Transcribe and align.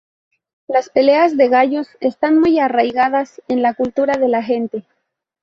Las 0.67 0.89
peleas 0.89 1.37
de 1.37 1.47
gallos 1.47 1.87
están 1.99 2.39
muy 2.39 2.57
arraigadas 2.57 3.39
en 3.47 3.61
la 3.61 3.75
cultura 3.75 4.15
de 4.17 4.29
la 4.29 4.41
gente. 4.41 4.83